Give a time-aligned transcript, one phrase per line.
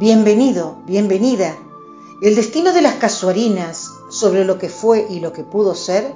[0.00, 1.58] Bienvenido, bienvenida.
[2.22, 6.14] El destino de las casuarinas sobre lo que fue y lo que pudo ser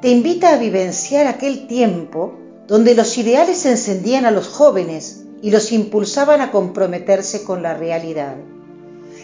[0.00, 2.32] te invita a vivenciar aquel tiempo
[2.66, 8.36] donde los ideales encendían a los jóvenes y los impulsaban a comprometerse con la realidad.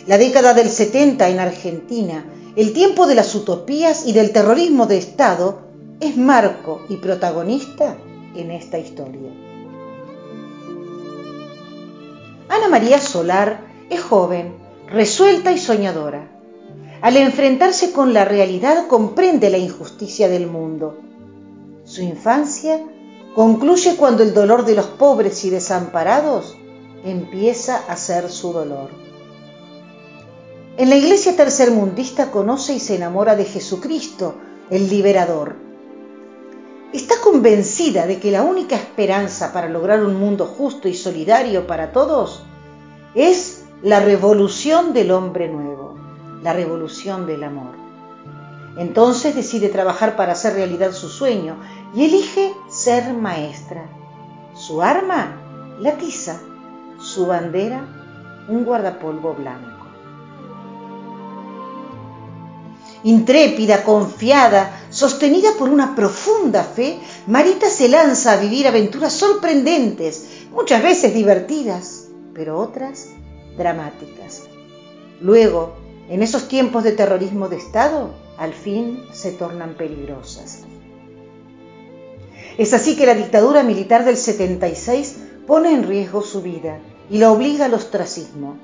[0.07, 2.27] La década del 70 en Argentina,
[2.57, 5.61] el tiempo de las utopías y del terrorismo de Estado,
[5.99, 7.97] es marco y protagonista
[8.37, 9.52] en esta historia.
[12.63, 13.59] Ana María Solar
[13.91, 14.55] es joven,
[14.87, 16.31] resuelta y soñadora.
[17.01, 20.97] Al enfrentarse con la realidad comprende la injusticia del mundo.
[21.83, 22.81] Su infancia
[23.35, 26.57] concluye cuando el dolor de los pobres y desamparados
[27.05, 28.91] empieza a ser su dolor.
[30.77, 34.37] En la iglesia tercermundista conoce y se enamora de Jesucristo,
[34.71, 35.57] el liberador.
[36.93, 41.91] Está convencida de que la única esperanza para lograr un mundo justo y solidario para
[41.91, 42.45] todos
[43.15, 45.97] es la revolución del hombre nuevo,
[46.43, 47.75] la revolución del amor.
[48.79, 51.57] Entonces decide trabajar para hacer realidad su sueño
[51.95, 53.85] y elige ser maestra.
[54.55, 55.37] Su arma,
[55.81, 56.41] la tiza.
[56.99, 57.85] Su bandera,
[58.49, 59.87] un guardapolvo blanco.
[63.03, 70.81] Intrépida, confiada, sostenida por una profunda fe, Marita se lanza a vivir aventuras sorprendentes, muchas
[70.85, 72.02] veces divertidas,
[72.35, 73.11] pero otras
[73.57, 74.49] dramáticas.
[75.21, 75.75] Luego,
[76.09, 80.65] en esos tiempos de terrorismo de Estado, al fin se tornan peligrosas.
[82.59, 85.17] Es así que la dictadura militar del 76
[85.47, 86.79] pone en riesgo su vida
[87.11, 88.57] y la obliga al ostracismo.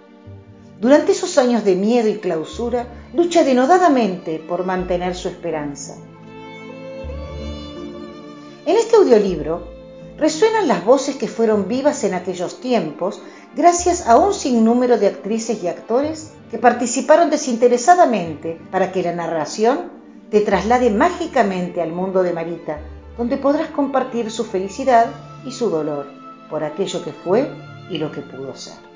[0.81, 5.97] Durante esos años de miedo y clausura, lucha denodadamente por mantener su esperanza.
[8.67, 9.78] En este audiolibro
[10.19, 13.23] resuenan las voces que fueron vivas en aquellos tiempos
[13.55, 19.91] gracias a un sinnúmero de actrices y actores que participaron desinteresadamente para que la narración
[20.31, 22.79] te traslade mágicamente al mundo de Marita,
[23.17, 25.07] donde podrás compartir su felicidad
[25.47, 26.07] y su dolor
[26.51, 27.49] por aquello que fue
[27.91, 28.88] y lo que pudo ser.